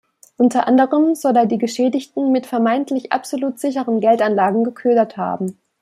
Unter 0.37 0.67
anderem 0.67 1.13
soll 1.13 1.35
er 1.37 1.45
die 1.45 1.59
Geschädigten 1.59 2.31
mit 2.31 2.47
vermeintlich 2.47 3.11
absolut 3.11 3.59
sicheren 3.59 3.99
Geldanlagen 3.99 4.63
geködert 4.63 5.15
haben. 5.15 5.59